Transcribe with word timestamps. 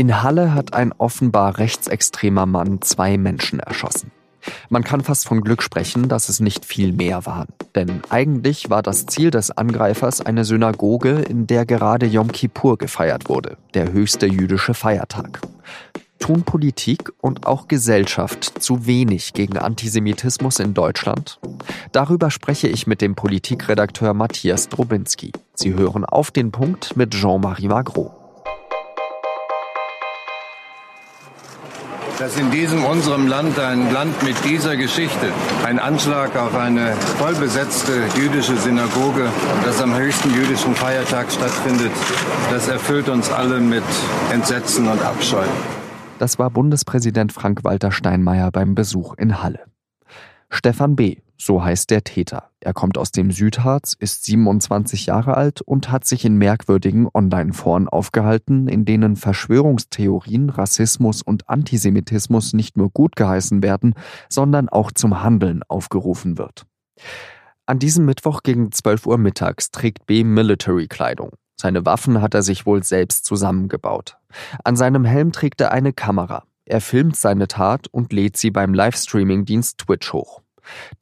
In 0.00 0.22
Halle 0.22 0.54
hat 0.54 0.72
ein 0.72 0.94
offenbar 0.96 1.58
rechtsextremer 1.58 2.46
Mann 2.46 2.80
zwei 2.80 3.18
Menschen 3.18 3.60
erschossen. 3.60 4.12
Man 4.70 4.82
kann 4.82 5.02
fast 5.02 5.28
von 5.28 5.42
Glück 5.42 5.62
sprechen, 5.62 6.08
dass 6.08 6.30
es 6.30 6.40
nicht 6.40 6.64
viel 6.64 6.94
mehr 6.94 7.26
waren. 7.26 7.48
Denn 7.74 8.00
eigentlich 8.08 8.70
war 8.70 8.80
das 8.80 9.04
Ziel 9.04 9.30
des 9.30 9.50
Angreifers 9.50 10.22
eine 10.22 10.46
Synagoge, 10.46 11.20
in 11.28 11.46
der 11.46 11.66
gerade 11.66 12.06
Yom 12.06 12.32
Kippur 12.32 12.78
gefeiert 12.78 13.28
wurde, 13.28 13.58
der 13.74 13.92
höchste 13.92 14.24
jüdische 14.24 14.72
Feiertag. 14.72 15.42
Tun 16.18 16.44
Politik 16.44 17.12
und 17.20 17.46
auch 17.46 17.68
Gesellschaft 17.68 18.62
zu 18.62 18.86
wenig 18.86 19.34
gegen 19.34 19.58
Antisemitismus 19.58 20.60
in 20.60 20.72
Deutschland? 20.72 21.38
Darüber 21.92 22.30
spreche 22.30 22.68
ich 22.68 22.86
mit 22.86 23.02
dem 23.02 23.16
Politikredakteur 23.16 24.14
Matthias 24.14 24.70
Drobinski. 24.70 25.32
Sie 25.52 25.74
hören 25.74 26.06
auf 26.06 26.30
den 26.30 26.52
Punkt 26.52 26.96
mit 26.96 27.10
Jean-Marie 27.10 27.68
Magro. 27.68 28.19
Dass 32.20 32.36
in 32.36 32.50
diesem 32.50 32.84
unserem 32.84 33.26
Land, 33.26 33.58
ein 33.58 33.90
Land 33.92 34.22
mit 34.22 34.36
dieser 34.44 34.76
Geschichte, 34.76 35.32
ein 35.64 35.78
Anschlag 35.78 36.36
auf 36.36 36.54
eine 36.54 36.92
vollbesetzte 37.18 37.92
jüdische 38.14 38.58
Synagoge, 38.58 39.26
das 39.64 39.80
am 39.80 39.96
höchsten 39.96 40.30
jüdischen 40.34 40.74
Feiertag 40.74 41.32
stattfindet, 41.32 41.90
das 42.50 42.68
erfüllt 42.68 43.08
uns 43.08 43.30
alle 43.30 43.58
mit 43.58 43.82
Entsetzen 44.30 44.86
und 44.86 45.02
Abscheu. 45.02 45.44
Das 46.18 46.38
war 46.38 46.50
Bundespräsident 46.50 47.32
Frank-Walter 47.32 47.90
Steinmeier 47.90 48.50
beim 48.52 48.74
Besuch 48.74 49.14
in 49.16 49.42
Halle. 49.42 49.69
Stefan 50.50 50.96
B., 50.96 51.18
so 51.38 51.64
heißt 51.64 51.90
der 51.90 52.04
Täter. 52.04 52.50
Er 52.60 52.74
kommt 52.74 52.98
aus 52.98 53.12
dem 53.12 53.30
Südharz, 53.30 53.94
ist 53.98 54.24
27 54.24 55.06
Jahre 55.06 55.36
alt 55.36 55.62
und 55.62 55.90
hat 55.90 56.04
sich 56.04 56.24
in 56.26 56.36
merkwürdigen 56.36 57.08
Online-Foren 57.14 57.88
aufgehalten, 57.88 58.68
in 58.68 58.84
denen 58.84 59.16
Verschwörungstheorien, 59.16 60.50
Rassismus 60.50 61.22
und 61.22 61.48
Antisemitismus 61.48 62.52
nicht 62.52 62.76
nur 62.76 62.90
gut 62.90 63.16
geheißen 63.16 63.62
werden, 63.62 63.94
sondern 64.28 64.68
auch 64.68 64.92
zum 64.92 65.22
Handeln 65.22 65.62
aufgerufen 65.68 66.36
wird. 66.36 66.66
An 67.64 67.78
diesem 67.78 68.04
Mittwoch 68.04 68.42
gegen 68.42 68.72
12 68.72 69.06
Uhr 69.06 69.16
mittags 69.16 69.70
trägt 69.70 70.04
B 70.04 70.24
Military-Kleidung. 70.24 71.30
Seine 71.58 71.86
Waffen 71.86 72.20
hat 72.20 72.34
er 72.34 72.42
sich 72.42 72.66
wohl 72.66 72.82
selbst 72.82 73.24
zusammengebaut. 73.24 74.18
An 74.64 74.76
seinem 74.76 75.04
Helm 75.04 75.30
trägt 75.30 75.60
er 75.60 75.70
eine 75.72 75.92
Kamera. 75.92 76.42
Er 76.70 76.80
filmt 76.80 77.16
seine 77.16 77.48
Tat 77.48 77.88
und 77.88 78.12
lädt 78.12 78.36
sie 78.36 78.52
beim 78.52 78.72
Livestreaming-Dienst 78.74 79.78
Twitch 79.78 80.12
hoch. 80.12 80.40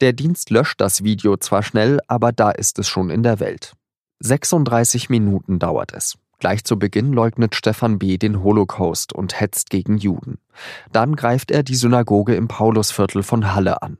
Der 0.01 0.13
Dienst 0.13 0.49
löscht 0.49 0.81
das 0.81 1.03
Video 1.03 1.37
zwar 1.37 1.61
schnell, 1.61 1.99
aber 2.07 2.31
da 2.31 2.49
ist 2.49 2.79
es 2.79 2.87
schon 2.87 3.11
in 3.11 3.21
der 3.21 3.39
Welt. 3.39 3.73
36 4.19 5.11
Minuten 5.11 5.59
dauert 5.59 5.93
es. 5.93 6.17
Gleich 6.39 6.63
zu 6.63 6.79
Beginn 6.79 7.13
leugnet 7.13 7.53
Stefan 7.53 7.99
B. 7.99 8.17
den 8.17 8.41
Holocaust 8.41 9.13
und 9.13 9.39
hetzt 9.39 9.69
gegen 9.69 9.99
Juden. 9.99 10.39
Dann 10.91 11.15
greift 11.15 11.51
er 11.51 11.61
die 11.61 11.75
Synagoge 11.75 12.33
im 12.33 12.47
Paulusviertel 12.47 13.21
von 13.21 13.53
Halle 13.53 13.83
an. 13.83 13.99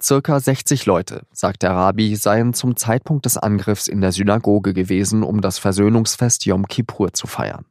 Circa 0.00 0.38
60 0.38 0.86
Leute, 0.86 1.26
sagt 1.32 1.64
der 1.64 1.72
Rabbi, 1.72 2.14
seien 2.14 2.54
zum 2.54 2.76
Zeitpunkt 2.76 3.24
des 3.24 3.38
Angriffs 3.38 3.88
in 3.88 4.00
der 4.02 4.12
Synagoge 4.12 4.72
gewesen, 4.72 5.24
um 5.24 5.40
das 5.40 5.58
Versöhnungsfest 5.58 6.46
Yom 6.46 6.68
Kippur 6.68 7.12
zu 7.12 7.26
feiern. 7.26 7.64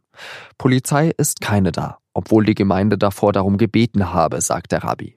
Polizei 0.57 1.13
ist 1.17 1.39
keine 1.39 1.71
da, 1.71 2.00
obwohl 2.13 2.45
die 2.45 2.55
Gemeinde 2.55 2.97
davor 2.97 3.33
darum 3.33 3.57
gebeten 3.57 4.13
habe, 4.13 4.41
sagt 4.41 4.71
der 4.71 4.83
Rabbi. 4.83 5.15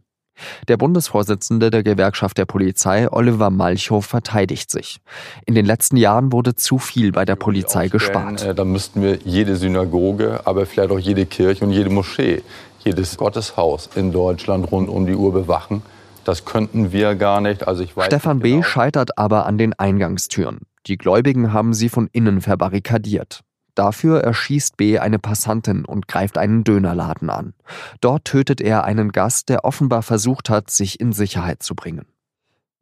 Der 0.68 0.76
Bundesvorsitzende 0.76 1.70
der 1.70 1.82
Gewerkschaft 1.82 2.38
der 2.38 2.44
Polizei, 2.44 3.10
Oliver 3.10 3.50
Malchow, 3.50 4.04
verteidigt 4.04 4.70
sich. 4.70 4.98
In 5.46 5.54
den 5.54 5.64
letzten 5.64 5.96
Jahren 5.96 6.32
wurde 6.32 6.54
zu 6.54 6.78
viel 6.78 7.12
bei 7.12 7.24
der 7.24 7.36
Polizei 7.36 7.88
gespart. 7.88 8.42
Äh, 8.42 8.54
da 8.54 8.64
müssten 8.64 9.02
wir 9.02 9.18
jede 9.24 9.56
Synagoge, 9.56 10.40
aber 10.44 10.66
vielleicht 10.66 10.90
auch 10.90 10.98
jede 10.98 11.26
Kirche 11.26 11.64
und 11.64 11.70
jede 11.70 11.90
Moschee, 11.90 12.42
jedes 12.84 13.16
Gotteshaus 13.16 13.90
in 13.94 14.12
Deutschland 14.12 14.70
rund 14.70 14.88
um 14.88 15.06
die 15.06 15.14
Uhr 15.14 15.32
bewachen. 15.32 15.82
Das 16.24 16.44
könnten 16.44 16.90
wir 16.90 17.14
gar 17.14 17.40
nicht. 17.40 17.68
Also 17.68 17.82
ich 17.82 17.96
weiß 17.96 18.06
Stefan 18.06 18.40
B. 18.40 18.52
Genau. 18.52 18.62
scheitert 18.62 19.18
aber 19.18 19.46
an 19.46 19.58
den 19.58 19.72
Eingangstüren. 19.74 20.60
Die 20.86 20.96
Gläubigen 20.96 21.52
haben 21.52 21.74
sie 21.74 21.88
von 21.88 22.08
innen 22.12 22.40
verbarrikadiert. 22.40 23.40
Dafür 23.74 24.20
erschießt 24.20 24.76
B 24.76 24.98
eine 24.98 25.18
Passantin 25.18 25.84
und 25.84 26.08
greift 26.08 26.38
einen 26.38 26.64
Dönerladen 26.64 27.30
an. 27.30 27.54
Dort 28.00 28.24
tötet 28.24 28.60
er 28.60 28.84
einen 28.84 29.10
Gast, 29.12 29.48
der 29.48 29.64
offenbar 29.64 30.02
versucht 30.02 30.50
hat, 30.50 30.70
sich 30.70 31.00
in 31.00 31.12
Sicherheit 31.12 31.62
zu 31.62 31.74
bringen. 31.74 32.06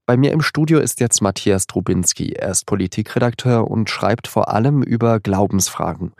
Bei 0.05 0.17
mir 0.17 0.33
im 0.33 0.43
Studio 0.43 0.81
ist 0.81 1.01
jetzt 1.01 1.23
Matthias 1.23 1.67
Trubinski. 1.67 2.33
Er 2.33 2.51
ist 2.51 2.67
Politikredakteur 2.67 3.71
und 3.71 3.89
schreibt 3.89 4.27
vor 4.27 4.49
allem 4.49 4.83
über 4.83 5.21
Glaubensfragen. 5.21 6.13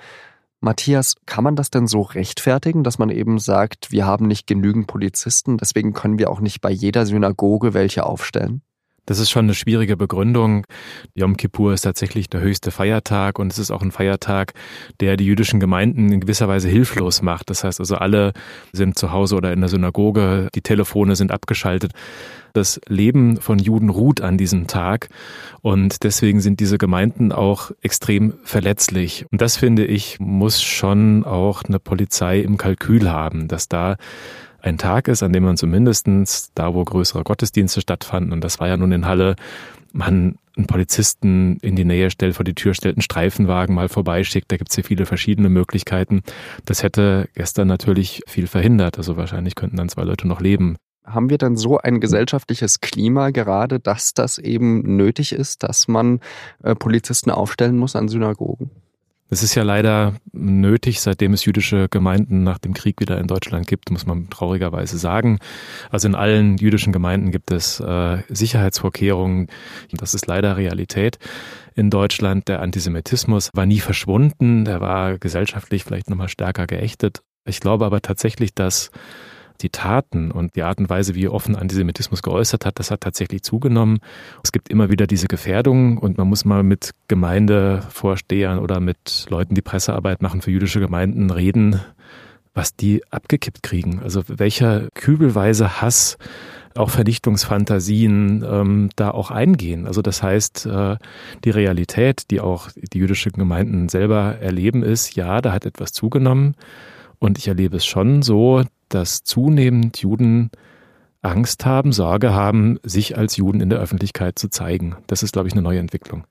Matthias, 0.61 1.17
kann 1.27 1.43
man 1.43 1.57
das 1.57 1.71
denn 1.71 1.89
so 1.89 2.03
rechtfertigen, 2.03 2.85
dass 2.85 2.99
man 2.99 3.11
eben 3.11 3.41
sagt, 3.41 3.91
wir 3.91 4.07
haben 4.07 4.29
nicht 4.29 4.47
genügend 4.47 4.87
Polizisten, 4.87 5.59
deswegen 5.59 5.93
können 5.93 6.21
wir 6.21 6.31
auch 6.31 6.39
nicht 6.39 6.61
bei 6.61 6.71
jeder 6.71 7.05
Synagoge 7.05 7.75
welche 7.75 8.07
aufstellen? 8.07 8.63
Das 9.05 9.19
ist 9.19 9.31
schon 9.31 9.47
eine 9.47 9.55
schwierige 9.55 9.97
Begründung. 9.97 10.65
Yom 11.15 11.37
Kippur 11.37 11.73
ist 11.73 11.83
tatsächlich 11.83 12.31
der 12.31 12.41
höchste 12.41 12.71
Feiertag 12.71 13.41
und 13.41 13.53
es 13.53 13.59
ist 13.59 13.73
auch 13.73 13.83
ein 13.83 13.91
Feiertag, 13.91 14.55
der 15.01 15.17
die 15.17 15.27
jüdischen 15.27 15.59
Gemeinden 15.59 16.13
in 16.13 16.21
gewisser 16.21 16.47
Weise 16.47 16.69
hilflos 16.69 17.21
macht. 17.21 17.51
Das 17.51 17.65
heißt 17.65 17.81
also, 17.81 17.97
alle 17.97 18.33
sind 18.73 18.97
zu 18.97 19.11
Hause 19.11 19.35
oder 19.35 19.53
in 19.53 19.61
der 19.61 19.69
Synagoge, 19.69 20.49
die 20.55 20.61
Telefone 20.61 21.17
sind 21.17 21.33
abgeschaltet. 21.33 21.93
Das 22.53 22.81
Leben 22.87 23.39
von 23.39 23.59
Juden 23.59 23.89
ruht 23.89 24.21
an 24.21 24.39
diesem 24.39 24.67
Tag 24.69 25.09
und 25.63 26.05
deswegen 26.05 26.41
sind 26.41 26.61
diese 26.61 26.79
Gemeinden 26.79 27.33
auch 27.33 27.73
extrem 27.81 28.35
verletzlich. 28.45 29.27
Und 29.33 29.41
das 29.41 29.57
finde 29.57 29.85
ich, 29.85 30.21
muss 30.21 30.63
schon 30.63 31.25
auch 31.25 31.65
eine 31.65 31.81
Polizei 31.81 32.41
im 32.41 32.57
Kalkül 32.57 33.11
haben, 33.11 33.49
dass 33.49 33.69
da 33.69 33.97
ein 34.63 34.79
Tag 34.79 35.09
ist, 35.09 35.23
an 35.23 35.33
dem 35.33 35.45
man 35.45 35.57
zumindestens 35.57 36.53
da, 36.55 36.73
wo 36.75 36.85
größere 36.85 37.25
Gottesdienste 37.25 37.81
stattfanden, 37.81 38.33
und 38.33 38.43
das 38.43 38.61
war 38.61 38.69
ja 38.69 38.77
nun 38.77 38.93
in 38.93 39.07
Halle, 39.07 39.37
man 39.93 40.37
einen 40.57 40.67
Polizisten 40.67 41.57
in 41.59 41.77
die 41.77 41.85
Nähe 41.85 42.11
stellt, 42.11 42.37
vor 42.37 42.45
die 42.45 42.55
Tür 42.55 42.75
stellt, 42.75 42.97
einen 42.97 43.03
Streifenwagen 43.03 43.75
mal 43.75 43.89
vorbeischickt. 43.89 44.51
Da 44.53 44.57
gibt 44.57 44.71
es 44.71 44.77
ja 44.77 44.83
viele 44.83 45.07
verschiedene 45.07 45.49
Möglichkeiten. 45.49 46.23
Das 46.65 46.83
hätte 46.83 47.29
gestern 47.35 47.69
natürlich 47.69 48.23
viel 48.27 48.47
verhindert. 48.47 48.99
Also 48.99 49.17
wahrscheinlich 49.17 49.55
könnten 49.55 49.77
dann 49.77 49.89
zwei 49.89 50.05
Leute 50.05 50.29
noch 50.29 50.41
leben. 50.41 50.77
Haben 51.05 51.31
wir 51.31 51.39
dann 51.39 51.57
so 51.57 51.79
ein 51.79 52.01
gesellschaftliches 52.01 52.81
Klima 52.81 53.31
gerade, 53.31 53.81
dass 53.81 54.15
das 54.15 54.39
eben 54.39 54.97
nötig 54.97 55.33
ist, 55.33 55.63
dass 55.65 55.89
man 55.89 56.21
äh, 56.63 56.77
Polizisten 56.77 57.31
aufstellen 57.31 57.77
muss 57.77 57.97
an 57.97 58.09
Synagogen? 58.09 58.62
Es 59.33 59.43
ist 59.43 59.55
ja 59.55 59.63
leider 59.63 60.17
nötig, 60.33 61.01
seitdem 61.01 61.33
es 61.33 61.47
jüdische 61.47 61.89
Gemeinden 61.89 62.45
nach 62.45 62.59
dem 62.59 62.75
Krieg 62.75 63.01
wieder 63.01 63.17
in 63.19 63.29
Deutschland 63.29 63.67
gibt, 63.67 63.91
muss 63.91 64.05
man 64.05 64.29
traurigerweise 64.29 64.99
sagen. 64.99 65.39
Also 65.89 66.07
in 66.07 66.15
allen 66.15 66.59
jüdischen 66.59 66.93
Gemeinden 66.93 67.31
gibt 67.31 67.51
es 67.51 67.81
äh, 67.81 68.19
Sicherheitsvorkehrungen. 68.29 69.47
Das 69.91 70.13
ist 70.13 70.27
leider 70.27 70.59
Realität 70.59 71.19
in 71.75 71.89
Deutschland. 71.89 72.47
Der 72.47 72.61
Antisemitismus 72.61 73.49
war 73.55 73.65
nie 73.65 73.81
verschwunden. 73.81 74.67
Der 74.67 74.83
war 74.83 75.17
gesellschaftlich 75.17 75.85
vielleicht 75.85 76.11
nochmal 76.11 76.29
stärker 76.29 76.67
geächtet. 76.67 77.23
Ich 77.47 77.61
glaube 77.61 77.87
aber 77.87 78.03
tatsächlich, 78.03 78.55
dass 78.55 78.91
die 79.61 79.71
Taten 79.71 80.31
und 80.31 80.57
die 80.57 80.63
Art 80.63 80.79
und 80.79 80.89
Weise, 80.89 81.15
wie 81.15 81.29
offen 81.29 81.57
Antisemitismus 81.57 82.23
geäußert 82.23 82.65
hat, 82.67 82.79
das 82.79 82.91
hat 82.91 83.03
tatsächlich 83.03 83.43
zugenommen. 83.43 83.99
Es 84.43 84.53
gibt 84.53 84.69
immer 84.69 84.91
wieder 84.91 85.07
diese 85.07 85.29
Gefährdungen 85.29 85.99
und 85.99 86.19
man 86.19 86.29
muss 86.29 86.45
mal 86.45 86.63
mit 86.63 86.93
Gemeindevorstehern 87.09 88.59
oder 88.59 88.81
mit 88.81 89.27
Leuten, 89.29 89.55
die 89.55 89.63
Pressearbeit 89.63 90.23
machen 90.23 90.43
für 90.43 90.51
jüdische 90.51 90.81
Gemeinden, 90.81 91.31
reden, 91.31 91.81
was 92.55 92.77
die 92.77 93.03
abgekippt 93.11 93.63
kriegen. 93.63 94.01
Also 94.03 94.23
welcher 94.27 94.89
kübelweise 94.95 95.81
Hass 95.81 96.19
auch 96.77 96.91
Vernichtungsfantasien 96.91 98.45
ähm, 98.49 98.91
da 98.97 99.11
auch 99.11 99.31
eingehen. 99.31 99.87
Also 99.87 100.03
das 100.03 100.23
heißt, 100.23 100.67
äh, 100.67 100.97
die 101.45 101.51
Realität, 101.51 102.31
die 102.31 102.41
auch 102.41 102.71
die 102.75 102.99
jüdischen 102.99 103.33
Gemeinden 103.33 103.89
selber 103.89 104.39
erleben, 104.41 104.83
ist, 104.83 105.15
ja, 105.15 105.41
da 105.41 105.53
hat 105.53 105.67
etwas 105.67 105.93
zugenommen. 105.93 106.55
Und 107.19 107.39
ich 107.39 107.49
erlebe 107.49 107.77
es 107.77 107.87
schon 107.87 108.23
so, 108.23 108.63
dass 108.95 109.25
zunehmend 109.25 109.99
Juden 109.99 110.51
Angst 111.23 111.65
haben, 111.65 111.93
Sorge 111.93 112.35
haben, 112.35 112.79
sich 112.83 113.17
als 113.17 113.37
Juden 113.37 113.61
in 113.61 113.71
der 113.71 113.79
Öffentlichkeit 113.79 114.39
zu 114.39 114.49
zeigen. 114.49 114.97
Das 115.07 115.23
ist, 115.23 115.33
glaube 115.33 115.49
ich, 115.49 115.55
eine 115.55 115.63
neue 115.63 115.79
Entwicklung. 115.79 116.25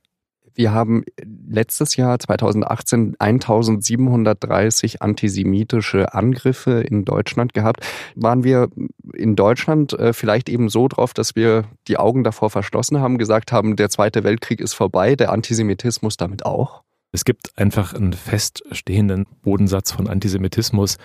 Wir 0.54 0.74
haben 0.74 1.06
letztes 1.24 1.96
Jahr 1.96 2.20
2018 2.20 3.16
1730 3.20 5.02
antisemitische 5.02 6.14
Angriffe 6.14 6.82
in 6.82 7.06
Deutschland 7.06 7.54
gehabt. 7.54 7.86
Waren 8.16 8.44
wir 8.44 8.68
in 9.14 9.38
Deutschland 9.38 9.94
äh, 9.94 10.12
vielleicht 10.12 10.50
eben 10.50 10.68
so 10.68 10.90
drauf, 10.90 11.14
dass 11.14 11.38
wir 11.38 11.64
die 11.88 11.98
Augen 11.98 12.26
davor 12.26 12.50
verschlossen 12.50 13.00
haben, 13.00 13.18
gesagt 13.18 13.54
haben, 13.54 13.78
der 13.78 13.90
Zweite 13.90 14.26
Weltkrieg 14.26 14.60
ist 14.60 14.74
vorbei, 14.74 15.16
der 15.16 15.32
Antisemitismus 15.32 16.18
damit 16.18 16.46
auch? 16.46 16.84
Es 17.14 17.26
gibt 17.26 17.58
einfach 17.58 17.94
einen 17.94 18.14
feststehenden 18.14 19.26
Bodensatz 19.42 19.92
von 19.92 20.08
Antisemitismus, 20.08 20.98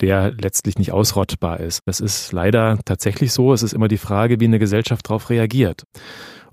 der 0.00 0.32
letztlich 0.32 0.78
nicht 0.78 0.92
ausrottbar 0.92 1.60
ist. 1.60 1.80
Das 1.86 2.00
ist 2.00 2.32
leider 2.32 2.78
tatsächlich 2.84 3.32
so. 3.32 3.54
Es 3.54 3.62
ist 3.62 3.72
immer 3.72 3.88
die 3.88 3.96
Frage, 3.96 4.38
wie 4.38 4.44
eine 4.44 4.58
Gesellschaft 4.58 5.08
darauf 5.08 5.30
reagiert. 5.30 5.84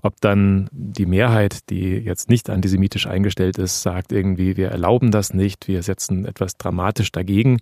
Ob 0.00 0.20
dann 0.20 0.68
die 0.72 1.06
Mehrheit, 1.06 1.70
die 1.70 1.96
jetzt 1.96 2.28
nicht 2.28 2.50
antisemitisch 2.50 3.06
eingestellt 3.06 3.58
ist, 3.58 3.82
sagt 3.82 4.12
irgendwie, 4.12 4.56
wir 4.56 4.68
erlauben 4.68 5.10
das 5.10 5.32
nicht, 5.32 5.66
wir 5.66 5.82
setzen 5.82 6.26
etwas 6.26 6.58
dramatisch 6.58 7.10
dagegen, 7.10 7.58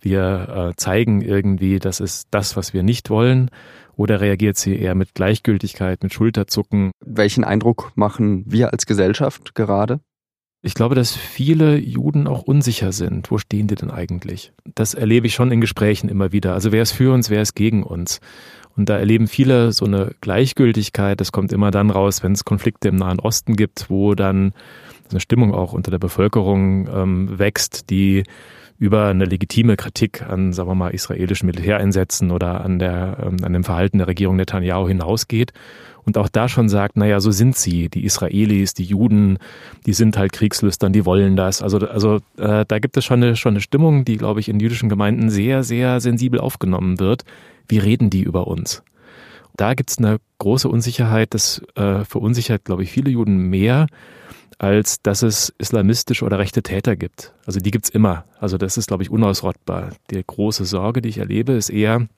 wir 0.00 0.72
äh, 0.72 0.76
zeigen 0.76 1.22
irgendwie, 1.22 1.78
das 1.78 2.00
ist 2.00 2.26
das, 2.32 2.56
was 2.56 2.72
wir 2.72 2.82
nicht 2.82 3.10
wollen, 3.10 3.48
oder 3.96 4.20
reagiert 4.20 4.56
sie 4.56 4.76
eher 4.76 4.96
mit 4.96 5.14
Gleichgültigkeit, 5.14 6.02
mit 6.02 6.12
Schulterzucken? 6.12 6.90
Welchen 7.04 7.44
Eindruck 7.44 7.92
machen 7.94 8.42
wir 8.46 8.72
als 8.72 8.86
Gesellschaft 8.86 9.54
gerade? 9.54 10.00
Ich 10.66 10.72
glaube, 10.72 10.94
dass 10.94 11.14
viele 11.14 11.76
Juden 11.76 12.26
auch 12.26 12.40
unsicher 12.40 12.90
sind. 12.92 13.30
Wo 13.30 13.36
stehen 13.36 13.66
die 13.66 13.74
denn 13.74 13.90
eigentlich? 13.90 14.50
Das 14.74 14.94
erlebe 14.94 15.26
ich 15.26 15.34
schon 15.34 15.52
in 15.52 15.60
Gesprächen 15.60 16.08
immer 16.08 16.32
wieder. 16.32 16.54
Also 16.54 16.72
wer 16.72 16.80
ist 16.80 16.92
für 16.92 17.12
uns, 17.12 17.28
wer 17.28 17.42
ist 17.42 17.54
gegen 17.54 17.82
uns? 17.82 18.18
Und 18.74 18.88
da 18.88 18.96
erleben 18.96 19.28
viele 19.28 19.72
so 19.72 19.84
eine 19.84 20.14
Gleichgültigkeit. 20.22 21.20
Das 21.20 21.32
kommt 21.32 21.52
immer 21.52 21.70
dann 21.70 21.90
raus, 21.90 22.22
wenn 22.22 22.32
es 22.32 22.46
Konflikte 22.46 22.88
im 22.88 22.96
Nahen 22.96 23.20
Osten 23.20 23.56
gibt, 23.56 23.90
wo 23.90 24.14
dann 24.14 24.54
eine 25.10 25.20
Stimmung 25.20 25.52
auch 25.52 25.74
unter 25.74 25.90
der 25.90 25.98
Bevölkerung 25.98 26.88
ähm, 26.88 27.38
wächst, 27.38 27.90
die 27.90 28.24
über 28.78 29.06
eine 29.06 29.24
legitime 29.24 29.76
Kritik 29.76 30.22
an, 30.22 30.52
sagen 30.52 30.68
wir 30.68 30.74
mal, 30.74 30.90
israelischen 30.90 31.46
Militäreinsätzen 31.46 32.30
oder 32.30 32.64
an, 32.64 32.78
der, 32.78 33.18
ähm, 33.22 33.36
an 33.42 33.52
dem 33.52 33.64
Verhalten 33.64 33.98
der 33.98 34.08
Regierung 34.08 34.36
Netanyahu 34.36 34.88
hinausgeht. 34.88 35.52
Und 36.04 36.18
auch 36.18 36.28
da 36.28 36.48
schon 36.48 36.68
sagt, 36.68 36.98
naja, 36.98 37.18
so 37.20 37.30
sind 37.30 37.56
sie, 37.56 37.88
die 37.88 38.04
Israelis, 38.04 38.74
die 38.74 38.84
Juden, 38.84 39.38
die 39.86 39.94
sind 39.94 40.18
halt 40.18 40.32
kriegslüstern, 40.32 40.92
die 40.92 41.06
wollen 41.06 41.34
das. 41.34 41.62
Also, 41.62 41.78
also 41.78 42.16
äh, 42.36 42.66
da 42.68 42.78
gibt 42.78 42.98
es 42.98 43.06
schon 43.06 43.22
eine, 43.22 43.36
schon 43.36 43.54
eine 43.54 43.62
Stimmung, 43.62 44.04
die, 44.04 44.18
glaube 44.18 44.40
ich, 44.40 44.50
in 44.50 44.60
jüdischen 44.60 44.90
Gemeinden 44.90 45.30
sehr, 45.30 45.62
sehr 45.62 46.00
sensibel 46.00 46.40
aufgenommen 46.40 47.00
wird 47.00 47.24
wie 47.68 47.78
reden 47.78 48.10
die 48.10 48.22
über 48.22 48.46
uns? 48.46 48.82
Da 49.56 49.74
gibt 49.74 49.90
es 49.90 49.98
eine 49.98 50.18
große 50.38 50.68
Unsicherheit, 50.68 51.34
das 51.34 51.62
äh, 51.76 52.04
verunsichert, 52.04 52.64
glaube 52.64 52.82
ich, 52.82 52.90
viele 52.90 53.10
Juden 53.10 53.36
mehr, 53.50 53.86
als 54.58 55.00
dass 55.02 55.22
es 55.22 55.54
islamistische 55.58 56.24
oder 56.24 56.38
rechte 56.38 56.62
Täter 56.62 56.96
gibt. 56.96 57.32
Also 57.46 57.60
die 57.60 57.70
gibt's 57.70 57.88
immer. 57.88 58.24
Also 58.38 58.58
das 58.58 58.76
ist, 58.76 58.88
glaube 58.88 59.02
ich, 59.02 59.10
unausrottbar. 59.10 59.90
Die 60.10 60.22
große 60.24 60.64
Sorge, 60.64 61.02
die 61.02 61.08
ich 61.08 61.18
erlebe, 61.18 61.52
ist 61.52 61.70
eher, 61.70 62.08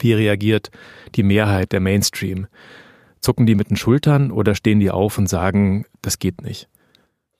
wie 0.00 0.12
reagiert 0.12 0.70
die 1.14 1.22
Mehrheit, 1.22 1.72
der 1.72 1.80
Mainstream? 1.80 2.46
Zucken 3.20 3.46
die 3.46 3.54
mit 3.54 3.70
den 3.70 3.76
Schultern 3.76 4.30
oder 4.30 4.54
stehen 4.54 4.80
die 4.80 4.90
auf 4.90 5.16
und 5.16 5.28
sagen, 5.28 5.86
das 6.02 6.18
geht 6.18 6.42
nicht? 6.42 6.68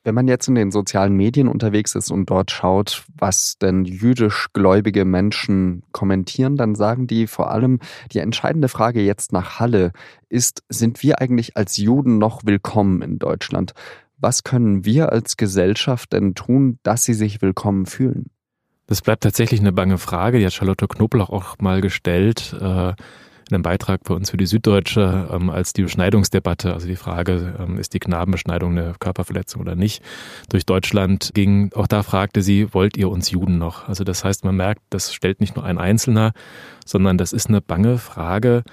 Wenn 0.04 0.14
man 0.14 0.28
jetzt 0.28 0.48
in 0.48 0.54
den 0.54 0.70
sozialen 0.70 1.14
Medien 1.14 1.48
unterwegs 1.48 1.94
ist 1.94 2.10
und 2.10 2.28
dort 2.28 2.50
schaut, 2.50 3.06
was 3.16 3.56
denn 3.56 3.86
jüdisch 3.86 4.48
gläubige 4.52 5.06
Menschen 5.06 5.82
kommentieren, 5.92 6.56
dann 6.56 6.74
sagen 6.74 7.06
die 7.06 7.26
vor 7.26 7.50
allem, 7.50 7.80
die 8.12 8.18
entscheidende 8.18 8.68
Frage 8.68 9.00
jetzt 9.00 9.32
nach 9.32 9.58
Halle 9.58 9.92
ist, 10.28 10.62
sind 10.68 11.02
wir 11.02 11.22
eigentlich 11.22 11.56
als 11.56 11.78
Juden 11.78 12.18
noch 12.18 12.42
willkommen 12.44 13.00
in 13.00 13.18
Deutschland? 13.18 13.72
Was 14.18 14.44
können 14.44 14.84
wir 14.84 15.10
als 15.10 15.38
Gesellschaft 15.38 16.12
denn 16.12 16.34
tun, 16.34 16.78
dass 16.82 17.04
sie 17.04 17.14
sich 17.14 17.40
willkommen 17.40 17.86
fühlen? 17.86 18.26
Das 18.86 19.00
bleibt 19.00 19.22
tatsächlich 19.22 19.60
eine 19.60 19.72
bange 19.72 19.96
Frage, 19.96 20.38
die 20.38 20.44
hat 20.44 20.52
Charlotte 20.52 20.86
Knoblauch 20.86 21.30
auch 21.30 21.56
mal 21.60 21.80
gestellt. 21.80 22.54
Äh 22.60 22.92
in 23.50 23.54
einem 23.54 23.62
Beitrag 23.62 24.02
bei 24.04 24.14
uns 24.14 24.30
für 24.30 24.36
die 24.36 24.46
Süddeutsche, 24.46 25.28
ähm, 25.32 25.50
als 25.50 25.72
die 25.72 25.82
Beschneidungsdebatte, 25.82 26.72
also 26.72 26.86
die 26.86 26.96
Frage, 26.96 27.54
ähm, 27.58 27.78
ist 27.78 27.94
die 27.94 28.00
Knabenbeschneidung 28.00 28.72
eine 28.72 28.94
Körperverletzung 28.98 29.60
oder 29.60 29.74
nicht, 29.74 30.02
durch 30.48 30.66
Deutschland 30.66 31.30
ging. 31.34 31.70
Auch 31.74 31.86
da 31.86 32.02
fragte 32.02 32.42
sie, 32.42 32.72
wollt 32.72 32.96
ihr 32.96 33.10
uns 33.10 33.30
Juden 33.30 33.58
noch? 33.58 33.88
Also 33.88 34.04
das 34.04 34.24
heißt, 34.24 34.44
man 34.44 34.56
merkt, 34.56 34.82
das 34.90 35.12
stellt 35.12 35.40
nicht 35.40 35.56
nur 35.56 35.64
ein 35.64 35.78
Einzelner, 35.78 36.32
sondern 36.86 37.18
das 37.18 37.32
ist 37.32 37.48
eine 37.48 37.60
bange 37.60 37.98
Frage, 37.98 38.64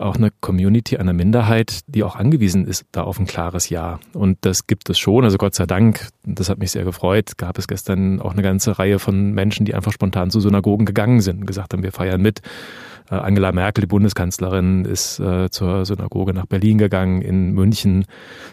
auch 0.00 0.16
eine 0.16 0.30
Community, 0.40 0.96
eine 0.96 1.12
Minderheit, 1.12 1.80
die 1.86 2.04
auch 2.04 2.16
angewiesen 2.16 2.66
ist 2.66 2.86
da 2.92 3.02
auf 3.02 3.18
ein 3.18 3.26
klares 3.26 3.68
Ja. 3.68 3.98
Und 4.14 4.38
das 4.42 4.66
gibt 4.66 4.88
es 4.90 4.98
schon. 4.98 5.24
Also 5.24 5.38
Gott 5.38 5.54
sei 5.54 5.66
Dank, 5.66 6.08
das 6.24 6.48
hat 6.48 6.58
mich 6.58 6.70
sehr 6.70 6.84
gefreut, 6.84 7.36
gab 7.36 7.58
es 7.58 7.66
gestern 7.66 8.20
auch 8.20 8.32
eine 8.32 8.42
ganze 8.42 8.78
Reihe 8.78 8.98
von 8.98 9.32
Menschen, 9.32 9.66
die 9.66 9.74
einfach 9.74 9.92
spontan 9.92 10.30
zu 10.30 10.40
Synagogen 10.40 10.86
gegangen 10.86 11.20
sind 11.20 11.40
und 11.40 11.46
gesagt 11.46 11.72
haben, 11.72 11.82
wir 11.82 11.92
feiern 11.92 12.22
mit. 12.22 12.40
Äh, 13.10 13.16
Angela 13.16 13.52
Merkel, 13.52 13.82
die 13.82 13.88
Bundeskanzlerin, 13.88 14.84
ist 14.84 15.20
äh, 15.20 15.50
zur 15.50 15.84
Synagoge 15.84 16.34
nach 16.34 16.46
Berlin 16.46 16.78
gegangen, 16.78 17.22
in 17.22 17.52
München. 17.52 18.04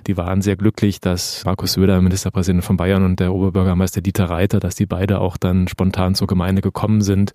Die 0.08 0.18
waren 0.18 0.42
sehr 0.42 0.56
glücklich, 0.56 1.00
dass 1.00 1.44
Markus 1.46 1.74
Söder, 1.74 2.02
Ministerpräsident 2.02 2.64
von 2.64 2.78
Bayern, 2.78 3.04
und 3.04 3.20
der 3.20 3.34
Oberbürgermeister 3.34 4.02
Dieter 4.02 4.26
Reiter, 4.26 4.60
dass 4.60 4.76
die 4.76 4.86
beide 4.86 5.20
auch 5.20 5.38
dann 5.38 5.68
spontan 5.68 6.16
zur 6.16 6.28
Gemeinde 6.28 6.62
gekommen 6.62 7.02
sind. 7.02 7.34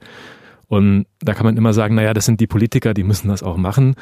Und 0.66 1.06
da 1.20 1.34
kann 1.34 1.46
man 1.46 1.56
immer 1.56 1.72
sagen, 1.72 1.96
naja, 1.96 2.14
das 2.14 2.26
sind 2.26 2.40
die 2.40 2.46
Politiker, 2.46 2.94
die 2.94 3.02
müssen 3.02 3.28
das 3.28 3.42
auch 3.42 3.56
machen 3.56 3.96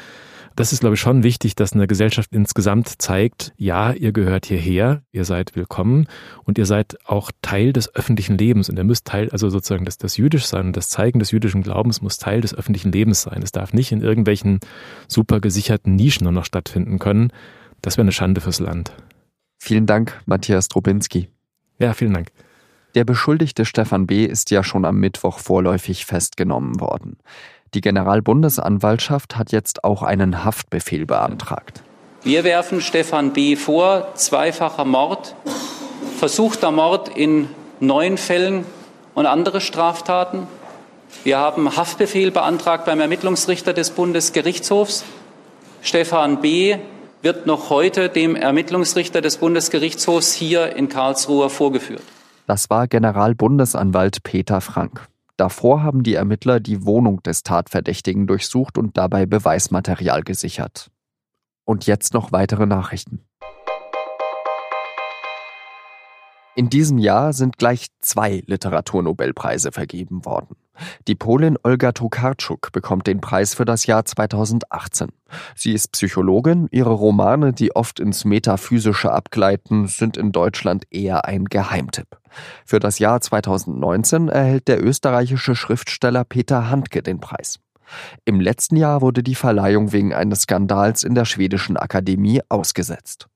das 0.55 0.73
ist, 0.73 0.81
glaube 0.81 0.95
ich, 0.95 0.99
schon 0.99 1.23
wichtig, 1.23 1.55
dass 1.55 1.73
eine 1.73 1.87
Gesellschaft 1.87 2.31
insgesamt 2.33 3.01
zeigt, 3.01 3.53
ja, 3.57 3.91
ihr 3.93 4.11
gehört 4.11 4.45
hierher, 4.45 5.03
ihr 5.11 5.25
seid 5.25 5.55
willkommen 5.55 6.07
und 6.43 6.57
ihr 6.57 6.65
seid 6.65 6.97
auch 7.05 7.31
Teil 7.41 7.73
des 7.73 7.93
öffentlichen 7.95 8.37
Lebens 8.37 8.69
und 8.69 8.77
ihr 8.77 8.83
müsst 8.83 9.05
Teil, 9.05 9.29
also 9.29 9.49
sozusagen 9.49 9.85
das, 9.85 9.97
das 9.97 10.17
Jüdisch 10.17 10.45
sein 10.45 10.67
und 10.67 10.77
das 10.77 10.89
Zeigen 10.89 11.19
des 11.19 11.31
jüdischen 11.31 11.63
Glaubens 11.63 12.01
muss 12.01 12.17
Teil 12.17 12.41
des 12.41 12.53
öffentlichen 12.53 12.91
Lebens 12.91 13.21
sein. 13.21 13.41
Es 13.41 13.51
darf 13.51 13.73
nicht 13.73 13.91
in 13.91 14.01
irgendwelchen 14.01 14.59
super 15.07 15.39
gesicherten 15.39 15.95
Nischen 15.95 16.25
nur 16.25 16.33
noch 16.33 16.45
stattfinden 16.45 16.99
können. 16.99 17.31
Das 17.81 17.97
wäre 17.97 18.03
eine 18.03 18.11
Schande 18.11 18.41
fürs 18.41 18.59
Land. 18.59 18.93
Vielen 19.57 19.85
Dank, 19.85 20.19
Matthias 20.25 20.67
Drobinski. 20.67 21.29
Ja, 21.79 21.93
vielen 21.93 22.13
Dank. 22.13 22.29
Der 22.95 23.05
Beschuldigte 23.05 23.65
Stefan 23.65 24.07
B. 24.07 24.25
ist 24.25 24.49
ja 24.51 24.63
schon 24.63 24.83
am 24.83 24.99
Mittwoch 24.99 25.39
vorläufig 25.39 26.05
festgenommen 26.05 26.79
worden. 26.79 27.17
Die 27.73 27.81
Generalbundesanwaltschaft 27.81 29.37
hat 29.37 29.51
jetzt 29.51 29.83
auch 29.83 30.01
einen 30.03 30.43
Haftbefehl 30.43 31.05
beantragt. 31.05 31.83
Wir 32.23 32.43
werfen 32.43 32.81
Stefan 32.81 33.31
B. 33.31 33.55
vor, 33.55 34.09
zweifacher 34.15 34.85
Mord, 34.85 35.35
versuchter 36.17 36.71
Mord 36.71 37.09
in 37.09 37.47
neun 37.79 38.17
Fällen 38.17 38.65
und 39.13 39.25
andere 39.25 39.61
Straftaten. 39.61 40.47
Wir 41.23 41.37
haben 41.37 41.75
Haftbefehl 41.75 42.31
beantragt 42.31 42.85
beim 42.85 42.99
Ermittlungsrichter 42.99 43.73
des 43.73 43.91
Bundesgerichtshofs. 43.91 45.05
Stefan 45.81 46.41
B. 46.41 46.77
wird 47.21 47.45
noch 47.45 47.69
heute 47.69 48.09
dem 48.09 48.35
Ermittlungsrichter 48.35 49.21
des 49.21 49.37
Bundesgerichtshofs 49.37 50.33
hier 50.33 50.75
in 50.75 50.89
Karlsruhe 50.89 51.49
vorgeführt. 51.49 52.03
Das 52.47 52.69
war 52.69 52.87
Generalbundesanwalt 52.87 54.23
Peter 54.23 54.59
Frank. 54.59 55.07
Davor 55.39 55.83
haben 55.83 56.03
die 56.03 56.15
Ermittler 56.15 56.59
die 56.59 56.83
Wohnung 56.83 57.23
des 57.23 57.43
Tatverdächtigen 57.43 58.27
durchsucht 58.27 58.77
und 58.77 58.97
dabei 58.97 59.25
Beweismaterial 59.25 60.23
gesichert. 60.23 60.91
Und 61.63 61.85
jetzt 61.85 62.13
noch 62.13 62.33
weitere 62.33 62.65
Nachrichten. 62.65 63.28
In 66.59 66.69
diesem 66.69 66.97
Jahr 66.97 67.31
sind 67.31 67.57
gleich 67.57 67.87
zwei 68.01 68.43
Literaturnobelpreise 68.45 69.71
vergeben 69.71 70.25
worden. 70.25 70.57
Die 71.07 71.15
Polin 71.15 71.57
Olga 71.63 71.93
Tokarczuk 71.93 72.73
bekommt 72.73 73.07
den 73.07 73.21
Preis 73.21 73.53
für 73.53 73.63
das 73.63 73.85
Jahr 73.85 74.03
2018. 74.03 75.07
Sie 75.55 75.71
ist 75.71 75.93
Psychologin, 75.93 76.67
ihre 76.69 76.91
Romane, 76.91 77.53
die 77.53 77.73
oft 77.77 78.01
ins 78.01 78.25
Metaphysische 78.25 79.09
abgleiten, 79.09 79.87
sind 79.87 80.17
in 80.17 80.33
Deutschland 80.33 80.83
eher 80.91 81.23
ein 81.23 81.45
Geheimtipp. 81.45 82.17
Für 82.65 82.81
das 82.81 82.99
Jahr 82.99 83.21
2019 83.21 84.27
erhält 84.27 84.67
der 84.67 84.83
österreichische 84.83 85.55
Schriftsteller 85.55 86.25
Peter 86.25 86.69
Handke 86.69 87.01
den 87.01 87.21
Preis. 87.21 87.61
Im 88.25 88.41
letzten 88.41 88.75
Jahr 88.75 89.01
wurde 89.01 89.23
die 89.23 89.35
Verleihung 89.35 89.93
wegen 89.93 90.13
eines 90.13 90.41
Skandals 90.41 91.05
in 91.05 91.15
der 91.15 91.23
schwedischen 91.23 91.77
Akademie 91.77 92.41
ausgesetzt. 92.49 93.29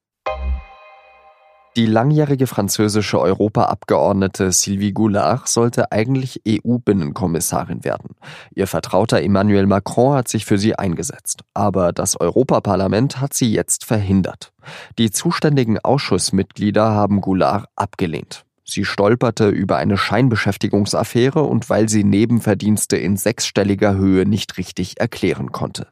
Die 1.76 1.88
langjährige 1.88 2.46
französische 2.46 3.20
Europaabgeordnete 3.20 4.52
Sylvie 4.52 4.94
Goulard 4.94 5.48
sollte 5.48 5.92
eigentlich 5.92 6.42
EU-Binnenkommissarin 6.48 7.84
werden. 7.84 8.16
Ihr 8.54 8.68
Vertrauter 8.68 9.24
Emmanuel 9.24 9.66
Macron 9.66 10.16
hat 10.16 10.28
sich 10.28 10.46
für 10.46 10.60
sie 10.60 10.76
eingesetzt. 10.76 11.42
Aber 11.56 11.92
das 11.92 12.20
Europaparlament 12.20 13.20
hat 13.20 13.34
sie 13.34 13.52
jetzt 13.52 13.86
verhindert. 13.86 14.54
Die 15.00 15.10
zuständigen 15.10 15.80
Ausschussmitglieder 15.80 16.92
haben 16.92 17.22
Goulard 17.22 17.66
abgelehnt. 17.76 18.46
Sie 18.66 18.86
stolperte 18.86 19.50
über 19.50 19.78
eine 19.78 19.98
Scheinbeschäftigungsaffäre 19.98 21.44
und 21.44 21.70
weil 21.70 21.90
sie 21.90 22.04
Nebenverdienste 22.04 22.98
in 22.98 23.18
sechsstelliger 23.18 23.96
Höhe 23.96 24.26
nicht 24.26 24.58
richtig 24.58 25.00
erklären 25.00 25.52
konnte. 25.52 25.88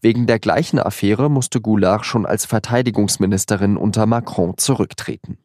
Wegen 0.00 0.26
der 0.26 0.38
gleichen 0.38 0.78
Affäre 0.78 1.30
musste 1.30 1.60
Goulard 1.60 2.04
schon 2.04 2.26
als 2.26 2.44
Verteidigungsministerin 2.44 3.76
unter 3.76 4.06
Macron 4.06 4.56
zurücktreten. 4.56 5.38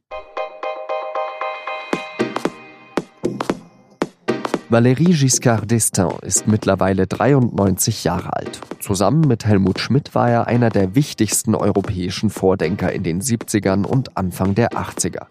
Valérie 4.72 5.14
Giscard 5.14 5.66
d'Estaing 5.66 6.22
ist 6.24 6.46
mittlerweile 6.46 7.08
93 7.08 8.04
Jahre 8.04 8.36
alt. 8.36 8.62
Zusammen 8.80 9.22
mit 9.22 9.44
Helmut 9.44 9.80
Schmidt 9.80 10.14
war 10.14 10.30
er 10.30 10.46
einer 10.46 10.70
der 10.70 10.94
wichtigsten 10.94 11.56
europäischen 11.56 12.30
Vordenker 12.30 12.94
in 12.94 13.02
den 13.02 13.20
70ern 13.20 13.84
und 13.84 14.16
Anfang 14.16 14.54
der 14.54 14.74
80er. 14.74 15.26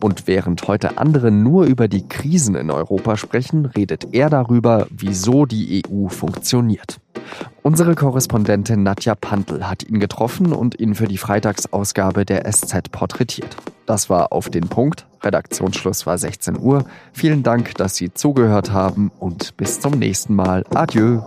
Und 0.00 0.28
während 0.28 0.68
heute 0.68 0.96
andere 0.96 1.32
nur 1.32 1.64
über 1.64 1.88
die 1.88 2.06
Krisen 2.06 2.54
in 2.54 2.70
Europa 2.70 3.16
sprechen, 3.16 3.66
redet 3.66 4.14
er 4.14 4.30
darüber, 4.30 4.86
wieso 4.90 5.44
die 5.44 5.82
EU 5.84 6.06
funktioniert. 6.06 7.00
Unsere 7.68 7.94
Korrespondentin 7.94 8.82
Nadja 8.82 9.14
Pantl 9.14 9.68
hat 9.68 9.82
ihn 9.82 10.00
getroffen 10.00 10.54
und 10.54 10.80
ihn 10.80 10.94
für 10.94 11.06
die 11.06 11.18
Freitagsausgabe 11.18 12.24
der 12.24 12.50
SZ 12.50 12.90
porträtiert. 12.90 13.58
Das 13.84 14.08
war 14.08 14.32
auf 14.32 14.48
den 14.48 14.68
Punkt. 14.68 15.06
Redaktionsschluss 15.22 16.06
war 16.06 16.16
16 16.16 16.58
Uhr. 16.58 16.86
Vielen 17.12 17.42
Dank, 17.42 17.74
dass 17.74 17.94
Sie 17.96 18.10
zugehört 18.14 18.72
haben 18.72 19.10
und 19.20 19.54
bis 19.58 19.80
zum 19.80 19.98
nächsten 19.98 20.34
Mal. 20.34 20.64
Adieu. 20.70 21.20